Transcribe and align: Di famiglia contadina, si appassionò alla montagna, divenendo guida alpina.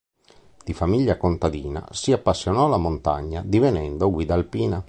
Di 0.65 0.73
famiglia 0.73 1.15
contadina, 1.15 1.87
si 1.91 2.11
appassionò 2.11 2.65
alla 2.65 2.77
montagna, 2.77 3.43
divenendo 3.45 4.09
guida 4.09 4.33
alpina. 4.33 4.79